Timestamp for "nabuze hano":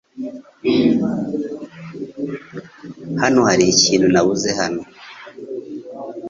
4.13-4.81